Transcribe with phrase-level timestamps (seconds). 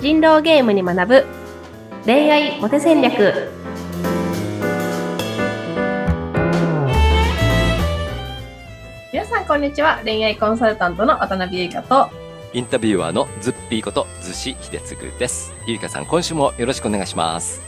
[0.00, 1.26] 人狼ゲームに学ぶ
[2.06, 3.50] 恋愛モテ戦略
[9.12, 12.10] 皆さんこんにちは恋愛コンサルタントの渡辺優香と
[12.54, 15.52] インタビュアーのズッピーこと逗子秀次です。
[15.66, 17.60] ゆりかさん、今週もよろしくお願いします。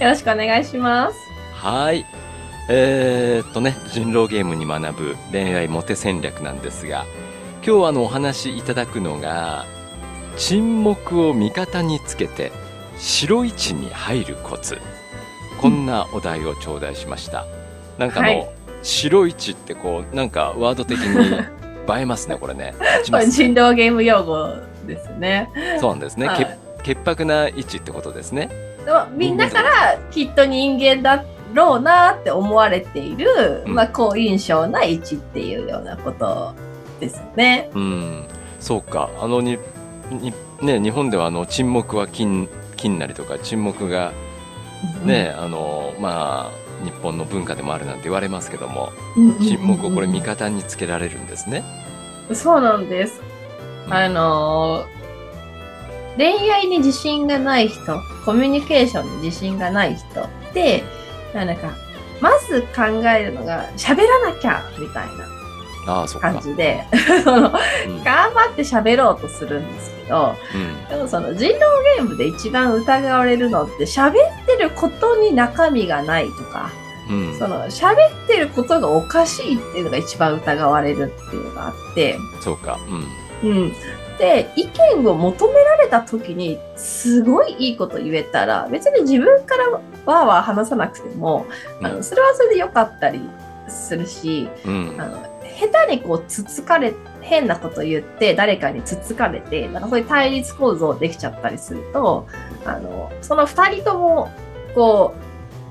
[0.00, 1.16] よろしくお願いします
[1.52, 2.06] はい。
[2.70, 7.04] えー、っとね、人狼ゲームに学ぶ恋愛モテ戦略なんですが、
[7.64, 9.66] 今日あのお話しいただくのが、
[10.36, 12.52] 沈黙を味方につけて
[12.98, 14.78] 白位置に入るコツ。
[15.60, 17.46] こんなお題を頂戴しました。
[17.98, 18.48] なんかあの、はい
[18.82, 21.34] 白位置ってこう、なんかワード的に
[21.92, 22.74] 映えますね、これね。
[23.10, 24.48] ね人狼ゲーム用語
[24.86, 26.28] ですねそうなんですね。
[26.28, 28.48] はい潔潔白な位置ってことですね。
[29.16, 36.54] みんなからきっと人間だろうなって思われている、うんまあ好印象な位置っていうようなこと
[37.00, 37.70] ですね。
[37.74, 38.24] うん、
[38.60, 39.10] そうか。
[39.20, 39.58] あのにに
[40.62, 44.12] ね日本ではあの沈黙は金金なりとか沈黙が
[45.04, 51.64] ね、あのまあ日本の文化でもあるなんて言われますけども、うん、沈黙をこれ味見方につけられるんですね。
[52.32, 53.20] そうなんです。
[53.86, 54.84] うんあの
[56.16, 60.82] 恋愛に自信がない人、コミュニケーションに自信がない人って、
[61.34, 61.74] なんか、
[62.20, 65.35] まず考えるのが喋らなきゃみたいな。
[66.20, 66.84] 感じで、
[67.24, 70.88] 頑張って喋ろうとするんですけど、うん。
[70.88, 71.58] でもその人狼
[71.96, 74.14] ゲームで一番疑われるのって喋っ
[74.46, 76.70] てることに中身がないとか、
[77.08, 82.78] うん、その喋ってることがおかしいっていうのが一番疑われるっていうのがあって、そうか。
[83.42, 83.72] うん、うん。
[84.18, 91.46] で、意見を求められた時にすごいいいこと言えたら、別に自分からわーわー話さなくても、
[91.82, 93.20] あのそれはそれで良かったり
[93.68, 102.28] するし、うん、あの下手にこうつつかれ変なこと言って誰かにつつかれてなんかそういう対立構造できちゃったりすると
[102.64, 104.30] あのその2人とも
[104.74, 105.14] こ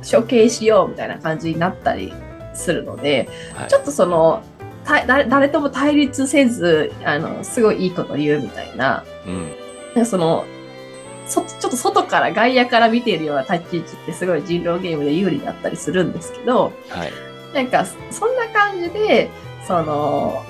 [0.01, 2.13] う処刑しようみたいな感じになったり
[2.53, 3.69] するので、はい。
[3.69, 4.43] ちょっとその
[4.85, 9.03] 誰とも対立せずあのすごいいいこと言うみたいな。
[9.25, 9.51] うん、
[9.95, 10.45] なんかその
[11.27, 17.11] そちょっと外から外野から見ているような立ち位置ってすごい人狼ゲームで有利だったりするんですけど、はい。
[17.55, 19.29] なんか、そんな感じで、
[19.67, 20.43] その、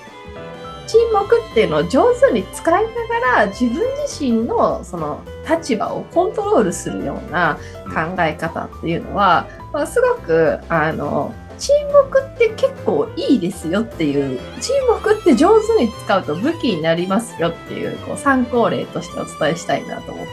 [0.88, 20.26] 沈黙っていうのを上手に使いながら、自分自身のその立場をコントロールするような考え方っていうのは、まあ、すごく、あの、沈黙って結構いいですよっていう、沈黙って上手に使うと武器になりますよっていう、こう参考例としてお伝えしたいなと思っ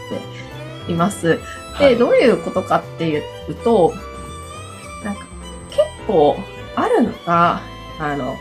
[0.87, 1.38] ています。
[1.78, 1.97] で、はい。
[1.97, 3.22] どういうことかっていう
[3.65, 3.94] と、
[5.04, 5.25] なんか
[5.71, 6.37] 結構
[6.75, 7.60] あるのが、
[7.98, 8.37] あの、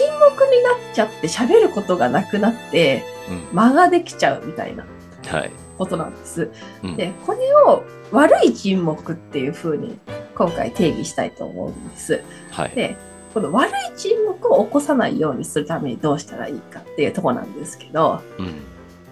[0.00, 4.84] 沈黙になっちゃって喋ることがなくなってうん、間ができちゃうみたいな
[5.26, 5.52] はい。
[5.78, 6.50] ことなんです。
[6.82, 9.98] うんで、これを悪い沈黙っていう風に
[10.34, 12.24] 今回定義したいと思うんです。
[12.50, 12.70] はい。
[12.70, 12.96] で、
[13.32, 18.64] この悪い沈黙を起こさないようにするためにどうしたらいいかっていうところなんですけど、うん、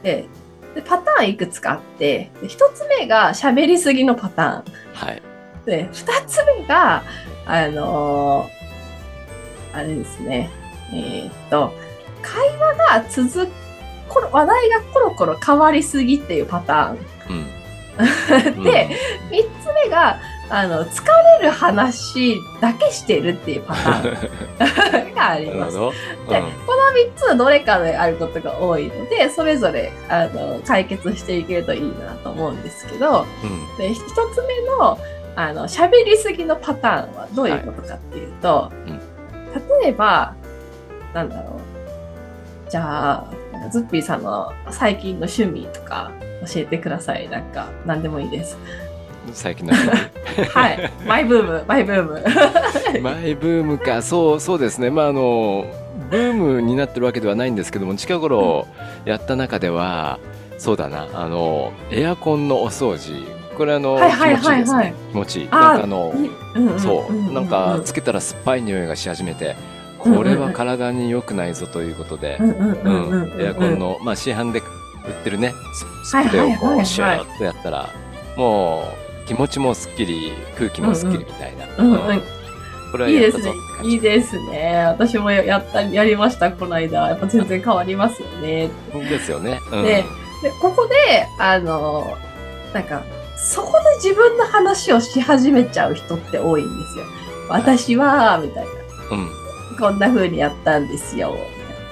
[0.03, 0.27] で、
[0.75, 4.65] でパターンいくつかあって、で一つ目が喋りすぎのパターン。
[4.95, 5.23] はい。
[5.65, 7.05] で、二つ目が、
[7.47, 8.59] あのー
[9.73, 10.51] あれですね、
[10.93, 11.73] えーっと、
[12.23, 13.53] 会話が続く、
[14.09, 16.99] この話題がコロコロ変わりすぎっていうパターン。
[18.57, 18.63] うん。
[18.65, 18.89] で、
[19.31, 20.19] 三つ目が、
[20.51, 21.05] あの、疲
[21.41, 25.13] れる話だけしてるっていうパターン。
[25.19, 25.75] があります。
[25.75, 26.43] で、この3
[27.17, 34.99] つのどれかであることが多いので、それぞれ、あの、解決していけるといいなと思うんですけど、うん、で、一つ目の、
[35.37, 39.01] あの、喋りすぎのパターンはどういうことかっていうと、うん。
[39.83, 40.35] 例えば、
[41.15, 42.71] なんだろう。
[42.71, 43.25] じゃあ、
[43.71, 46.11] ズッピーさんの最近の趣味とか
[46.53, 47.29] 教えてください。
[47.29, 48.59] なんか、何でもいいです。
[49.33, 49.73] 最近の
[50.55, 50.91] はい。
[51.07, 52.25] マイブーム、マイブーム。
[53.03, 54.01] マイブームか。
[54.03, 54.91] そうそうですね。
[54.91, 55.67] まああの
[56.11, 58.67] ブームになってるわけではないんですけども近頃
[59.05, 60.19] やった中では
[60.57, 61.09] そうだな。
[61.13, 63.27] あのエアコンのお掃除。
[63.57, 64.65] これあの、はいはいはいはい。
[64.65, 64.95] 気持ちいいですね。
[65.11, 65.41] 気持ち。
[65.41, 66.13] いいあーなんかあの
[66.55, 67.35] うんんそう、ん。
[67.35, 69.57] なんかつけたら酸っぱい匂いがし始めて
[69.99, 72.39] これは体に良くないぞということで、
[73.39, 75.53] エアコンの、まあ、市販で売ってるね
[76.05, 77.91] ススプレーをこうシューッとやったら
[78.37, 78.83] も
[79.25, 81.67] う気持ちもすっきり空気もすっきりみたいな、
[82.91, 83.53] これはいいですね
[83.83, 84.85] いいですね。
[84.87, 87.09] 私もやった、やりました、この間。
[87.09, 88.71] やっぱ全然変わりますよね。
[88.93, 89.61] ですよね。
[89.71, 90.05] うん、で
[90.43, 92.17] で、ここで、あの、
[92.73, 93.03] なんか、
[93.37, 97.05] そこで自分の話をし始めちゃう人って多いんですよ。
[97.49, 98.71] 私は、みたいな。
[99.13, 99.31] うん、
[99.79, 101.37] こんな風にやったんですよ。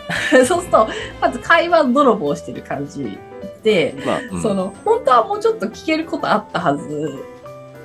[0.47, 0.89] そうすると、
[1.21, 3.19] まず会話泥棒してる感じ
[3.63, 4.43] で、まあ、うん。
[4.43, 7.19] その本当はもうちょっと聞けることあったはず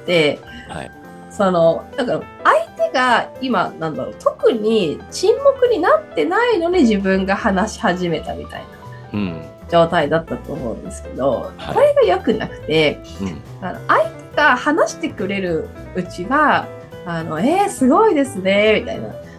[0.06, 0.39] で、
[0.69, 0.92] はい。
[1.30, 8.68] そのだから相手が今なんだろう特に沈黙になってないのに自分が話し始めたみたいな
[9.13, 9.42] うん。
[9.69, 11.74] 状態だったと思うんですけど、はい。
[11.74, 13.42] これが良くなくてうん。
[13.68, 16.68] あの相手が話してくれるうちは
[17.06, 19.31] あのえー、すごいですねみたいな、うん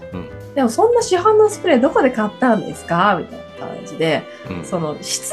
[0.55, 3.17] でもそんな市販のスプレーどこで買ったんですか？
[3.19, 4.65] みたいな感じでうん。
[4.65, 5.33] その質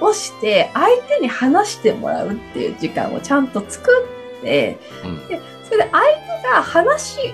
[0.00, 3.90] 問をして相手に話してもらうっていう時間をちゃんと作
[4.40, 5.28] ってうん。
[5.28, 6.02] でそれで相
[6.42, 7.26] 手が話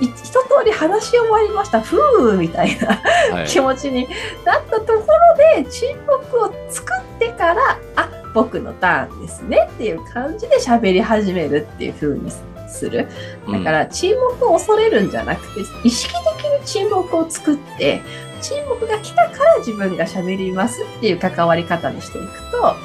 [0.00, 1.80] い一通り話し終わりました。
[1.80, 3.00] ふうみたいな
[3.32, 3.46] はい。
[3.46, 4.06] 気持ちに
[4.44, 12.30] なったところで沈黙を作ってからあ僕のターンですねっていう感じで喋り始めるっていう風に
[12.74, 13.08] する。
[13.50, 18.02] だから沈黙を恐れるんじゃなくて意識的に沈黙を作って
[18.42, 22.76] 沈黙が来たから自分が喋りますっていう関わり方にしていくと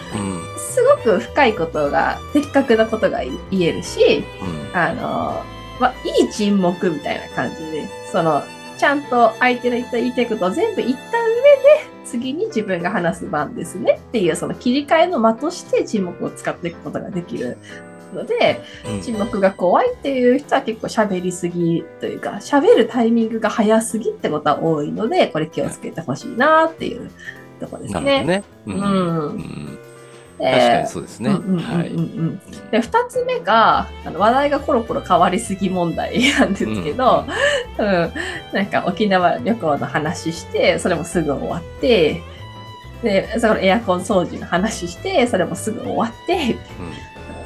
[0.58, 3.22] すごく深いことが的確なことが
[3.52, 4.78] 言えるしうん。
[4.78, 5.44] あの、
[5.80, 8.44] まあ、いい沈黙みたいな感じで、その、
[8.78, 11.40] ちゃんと相手の言った言いたいことを全部言った上で、
[12.06, 17.58] 次に自分が話す番ですねっていう、その切り替えの間として沈黙を使っていくことができる
[18.14, 19.02] ので、うん。
[19.02, 27.10] 沈黙が怖いっていう人は結構喋りすぎというか、喋るタイミングが早すぎってことは多いので、これ気をつけてほしいなっていう
[27.60, 28.24] ところですね。
[28.24, 28.44] ね。
[28.66, 28.80] ううん。
[28.80, 28.84] ん。
[28.84, 29.80] うん。
[30.40, 31.30] で確かにそうですね。
[32.72, 37.26] で2つ目があの話題がコロコロ変わりすぎ問題 なんですけど、
[37.78, 38.14] うん
[38.54, 42.22] なんか沖縄旅行の話してそれもすぐ終わって
[43.04, 46.56] でそのエアコン掃除の話してそれもすぐ終わって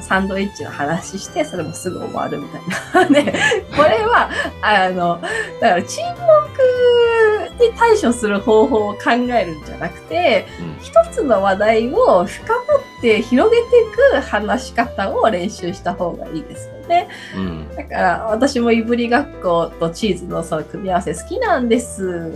[0.04, 3.08] サンドイッチの話してそれもすぐ終わるみたいな。
[3.22, 3.32] で
[3.74, 4.30] これは
[4.62, 5.18] あの
[5.60, 12.60] だから沈黙に対処する方法を考えるんじゃなくてうん一つの話題を深掘
[12.98, 17.08] って広げていく話し方を練習した方がいいですよね。
[17.36, 22.30] うんだから私もいぶりがっことチーズのその組み合わせ好きなんです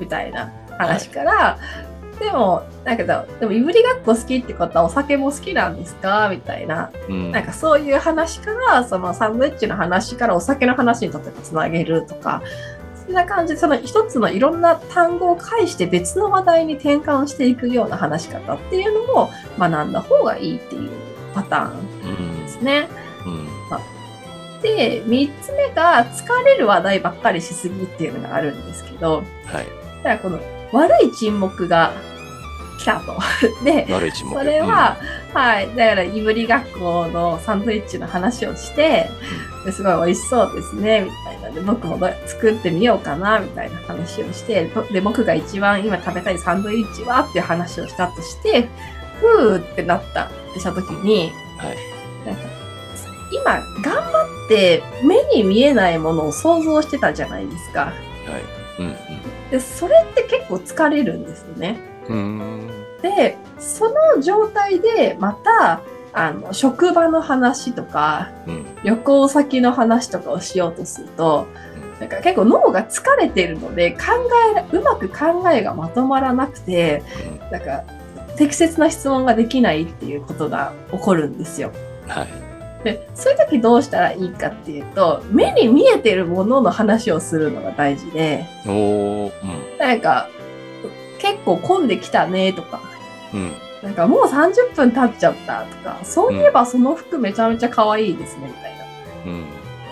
[0.00, 1.58] みたいな話から、
[2.18, 6.28] でもだけどでもいぶりがっこ好きってことはお酒も好きなんですか？
[6.30, 6.90] みたいな。
[7.08, 7.32] うん。
[7.32, 12.42] なんかそういう話からそのサンドイッチの話からお酒の話にとってつなげるとか。
[13.06, 20.90] そんな感じでその一つのいろんな単語を介して別の話題に転換していくような話し方っていうのも学んだ方がいいっていう
[21.32, 21.70] パターン。
[21.70, 22.42] うん。
[22.42, 22.88] ですね。
[23.24, 23.46] うん。
[24.62, 29.22] で3つ目が疲れる話題ばっかりしすぎっていうのがあるんですけど。
[29.44, 29.66] はい。
[30.02, 30.40] だからこの
[30.76, 31.92] 悪い沈黙が
[32.78, 33.18] 来たと。
[33.64, 33.86] で。
[34.32, 34.96] それは、
[35.32, 35.68] はい。
[35.74, 39.10] だから、いぶりがっこのサンドイッチの話をして、
[39.64, 41.50] ですごい美味しそうですね、みたいな。
[41.50, 48.68] で、僕もど作ってみようかな、みたいな話をして、ぼで、僕が一番今食べたいサンドイッチはっていう話をしたとして、
[49.20, 51.76] ふーってなったってしたときに、うんはい。
[52.26, 52.42] なんか、
[53.32, 57.80] 今、頑張って目に見えないものを想像してたじゃないですか。
[57.80, 58.65] はい。
[58.78, 58.94] うん
[59.50, 61.78] で、それって結構疲れるんですよね。
[62.08, 62.16] うん。
[62.16, 62.70] うん。
[63.02, 65.80] でその状態でまた
[66.12, 68.66] あの職場の話とかうん。
[68.84, 71.46] 旅行先の話とかをしようとすると
[72.00, 73.98] なんか結構脳が疲れてるので考
[74.50, 77.02] えらうまく考えがまとまらなくて
[77.50, 77.84] なんか
[78.36, 81.72] 適切な質問ができないっていうことが起こるんですよ。
[82.06, 82.28] はい。
[82.86, 89.78] でそういう時どうしたらいいかっていうと目に見えてるものの話をするのが大事でおー。
[89.78, 90.28] なんか
[91.18, 92.80] 結構混んできたねとか
[93.34, 93.40] うん。
[93.40, 93.52] うん。
[93.82, 99.44] なんかもう30分経っちゃったとか、そういえばその服めちゃめちゃ可愛いですねみたいなうん。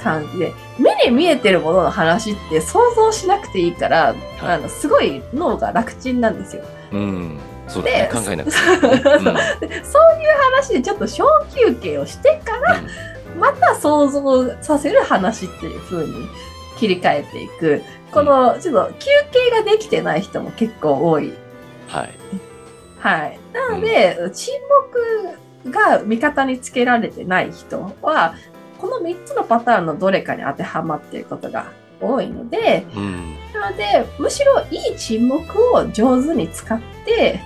[0.02, 6.64] 感じで、目に見えてるものの話って想像しなくていいから、はいあのすごい脳が楽ちんなんですよ。
[6.92, 7.38] うん。
[7.68, 8.14] そうだねで。
[8.14, 8.80] 考えなくてそうん。
[8.80, 9.34] そういう
[10.52, 12.80] 話でちょっと小休憩をしてから、
[13.38, 16.28] また想像させる話っていう風に
[16.78, 17.82] 切り替えていく。
[18.12, 21.32] この、ちょっと休憩ができてない人も結構多い
[21.88, 22.10] はい。
[22.98, 23.38] はい。
[23.52, 24.54] なので、沈
[25.64, 28.34] 黙が味方につけられてない人は、
[28.78, 33.34] この3つのパターンのどれかに当てはまっていることが多いので、うん。
[33.54, 37.40] なので、むしろいい沈黙を上手に使って、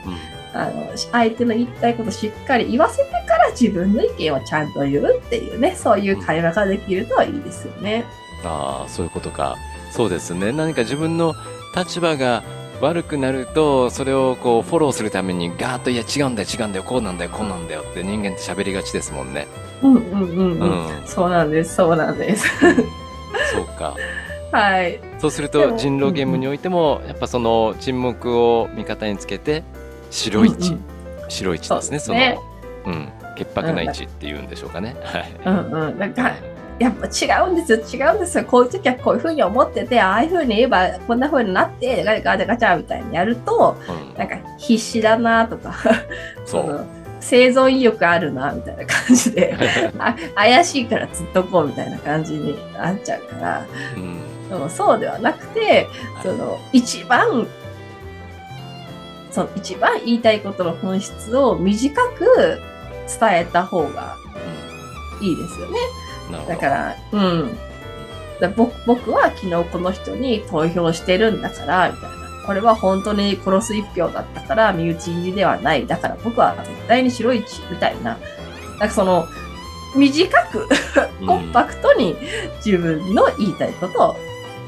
[0.55, 8.05] あの、相手の言いたいことをしっかり言わせてから自分の意見をちゃんと言うっていうね、そういう会話ができるといいですよね。
[8.45, 9.57] ああ、そういうことか。
[9.91, 10.53] そうですね。
[10.53, 11.35] 何か自分の
[11.77, 12.43] 立場が
[12.81, 19.47] 悪くなると、それをこうフォローするためにガーッと、いや違うんだよ、違うんだよ、こうなんだよ、こうなんだよって人間って喋りがちですもんね。
[19.83, 21.03] うんうんうんううん。
[21.03, 21.03] ん。
[21.07, 22.49] そうなんです、そうなんです。
[23.53, 23.97] そうか。
[24.53, 25.01] はい。
[25.19, 29.63] そうすると人狼ゲームにおいても、やっぱその沈黙を味方につけて
[30.11, 32.39] 白いち、うんうん白い位置ですね、その、ね
[32.87, 34.97] うん、潔白な位置っていうんでしょうかね。
[35.05, 35.35] はい。
[35.45, 35.99] うんうん。
[35.99, 36.35] なんか、
[36.79, 38.45] やっぱ違うんですよ、違うんですよ。
[38.45, 45.75] こういう時はこういうふうに思ってて、ああいうふうに言えばこんなふうになって、ガチャガチャみたいにやると、うん、なんか必死だなとか、
[46.45, 46.87] そ そうの
[47.21, 49.57] 生存意欲あるなみたいな感じで、
[49.99, 54.28] あ怪しいからずっとこうみたいな感じになっちゃうから、うん。
[54.69, 55.89] そうではなくて、
[56.23, 57.47] その一番、
[59.31, 62.61] その一番言いたいことの本質を短く
[63.21, 64.17] 伝えた方が
[65.21, 65.79] いいですよね。
[66.47, 67.59] だから、うん。
[68.41, 72.19] だ僕僕は昨日この人に投票してるんだから、みたいな。
[72.47, 75.87] これは本当に殺す一票だったから、身内入りではない。
[75.87, 78.19] だから僕は絶対に白い血みたいな。
[78.79, 79.27] なんかその、
[79.97, 80.69] 短く、
[81.21, 82.17] うんコンパクトに
[82.65, 84.17] 自分の言いたいことを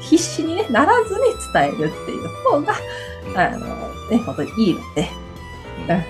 [0.01, 1.19] 必死にね、ならずに
[1.53, 2.73] 伝えるっていう方が、
[3.25, 3.59] うんあの、
[4.09, 5.31] ね、本当にいいので、うんうん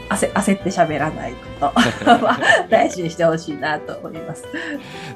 [0.10, 1.65] 焦焦って喋らないこと
[2.25, 2.38] は
[2.69, 4.43] 大事にしてほしいなと思います。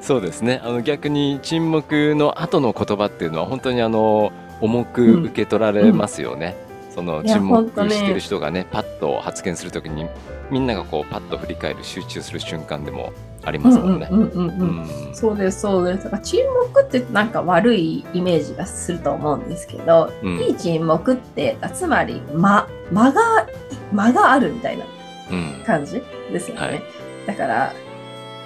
[0.00, 0.60] そうですね。
[0.64, 6.56] あの逆に沈黙の後の言葉っていうのは本当にあの重く受け取られますよね。
[6.56, 6.65] そのいや
[7.02, 10.06] 沈本当ね黙してる人がねパッと発言するときに
[10.50, 13.12] みんながこうパッと振り返る集中する瞬間でも
[13.44, 14.08] ありますもんね。
[14.10, 16.04] うんうんうんうんうんそうです、そうです。
[16.04, 23.46] だから沈黙ってなんか悪いイメージがすると思うんですけど、うんいい沈黙って、つまり間、間が、
[23.92, 24.84] 間があるみたいな
[25.30, 26.60] うん感じですよね。
[26.60, 26.82] はい
[27.26, 27.72] だから、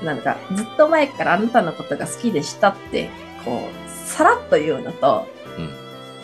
[0.02, 3.10] なんかずっと前からあなたのことが好きでしたって、
[3.44, 5.26] こう、さらっと言うのと、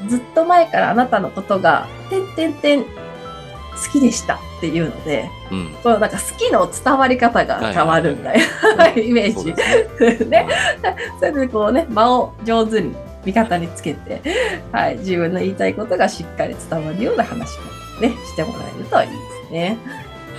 [0.08, 2.88] ずっと前からあなたのことが、てんてんてん、好
[3.92, 8.40] きでしたっていうので、うんこのなんか好きの伝わり方が変わるみたい
[8.76, 9.54] な イメージ。
[10.26, 10.48] ね ね、
[11.18, 14.22] それでこうね、間を上手に味方につけて、
[14.72, 19.14] はい、自分の言いたいことがしっかり伝わるような話し方ね、してもらえるといいで
[19.46, 19.78] すね。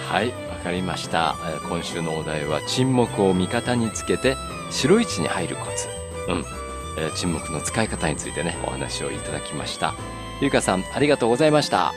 [0.09, 0.33] はい、わ
[0.63, 1.35] かりました。
[1.49, 4.35] えー今週のお題は沈黙を味方につけて
[4.71, 5.87] 白い位置に入るコツ。
[6.29, 6.56] うん。
[6.97, 9.93] えー沈黙の使い方についてね、お話をいただきました。
[10.41, 11.93] ゆうかさん、ありがとうございました。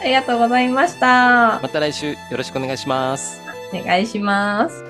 [0.00, 1.60] ありがとうございました。
[1.62, 3.40] また来週よろしくお願いします。
[3.72, 4.85] お願いします。